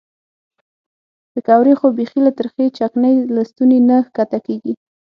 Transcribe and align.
پیکورې 1.31 1.73
خو 1.79 1.87
بیخي 1.97 2.19
له 2.25 2.31
ترخې 2.37 2.65
چکنۍ 2.77 3.15
له 3.35 3.41
ستوني 3.49 3.79
نه 3.89 3.97
ښکته 4.07 4.39
کېږي. 4.45 4.73